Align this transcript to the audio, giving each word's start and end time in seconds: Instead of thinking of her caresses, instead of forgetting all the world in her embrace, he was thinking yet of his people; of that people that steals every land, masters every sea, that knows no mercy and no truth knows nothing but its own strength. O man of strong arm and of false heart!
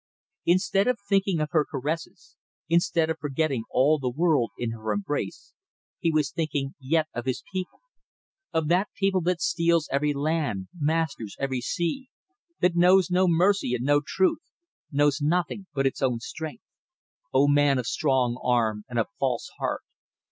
Instead 0.47 0.87
of 0.87 0.97
thinking 1.07 1.39
of 1.39 1.49
her 1.51 1.63
caresses, 1.63 2.35
instead 2.67 3.07
of 3.11 3.19
forgetting 3.19 3.65
all 3.69 3.99
the 3.99 4.09
world 4.09 4.49
in 4.57 4.71
her 4.71 4.91
embrace, 4.91 5.53
he 5.99 6.11
was 6.11 6.31
thinking 6.31 6.73
yet 6.79 7.05
of 7.13 7.25
his 7.27 7.43
people; 7.53 7.81
of 8.51 8.67
that 8.67 8.89
people 8.95 9.21
that 9.21 9.39
steals 9.39 9.87
every 9.91 10.11
land, 10.11 10.69
masters 10.75 11.35
every 11.39 11.61
sea, 11.61 12.09
that 12.61 12.75
knows 12.75 13.11
no 13.11 13.27
mercy 13.27 13.75
and 13.75 13.85
no 13.85 14.01
truth 14.03 14.41
knows 14.91 15.21
nothing 15.21 15.67
but 15.71 15.85
its 15.85 16.01
own 16.01 16.19
strength. 16.19 16.63
O 17.31 17.47
man 17.47 17.77
of 17.77 17.85
strong 17.85 18.41
arm 18.43 18.83
and 18.89 18.97
of 18.97 19.05
false 19.19 19.51
heart! 19.59 19.83